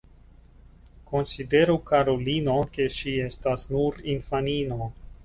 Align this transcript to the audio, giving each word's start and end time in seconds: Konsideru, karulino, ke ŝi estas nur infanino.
Konsideru, 1.11 1.75
karulino, 1.89 2.55
ke 2.79 2.87
ŝi 2.97 3.13
estas 3.27 3.67
nur 3.75 4.01
infanino. 4.15 4.89